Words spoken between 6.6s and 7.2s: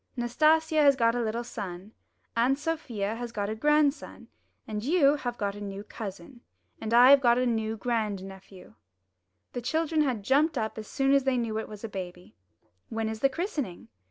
and I